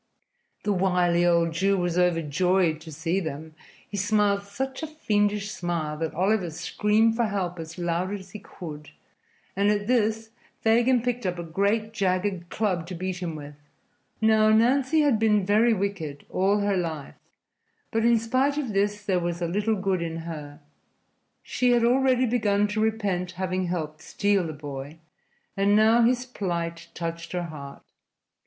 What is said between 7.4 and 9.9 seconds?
as loud as he could, and at